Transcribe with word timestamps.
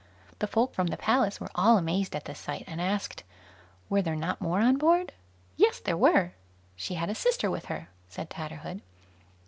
The 0.39 0.47
folk 0.47 0.73
from 0.73 0.87
the 0.87 0.97
palace 0.97 1.39
were 1.39 1.51
all 1.53 1.77
amazed 1.77 2.15
at 2.15 2.25
this 2.25 2.39
sight, 2.39 2.63
and 2.65 2.81
asked, 2.81 3.23
were 3.87 4.01
there 4.01 4.15
not 4.15 4.41
more 4.41 4.59
on 4.59 4.79
board? 4.79 5.13
Yes, 5.57 5.79
there 5.79 5.95
were; 5.95 6.31
she 6.75 6.95
had 6.95 7.11
a 7.11 7.13
sister 7.13 7.51
with 7.51 7.65
her, 7.65 7.87
said 8.09 8.27
Tatterhood. 8.27 8.81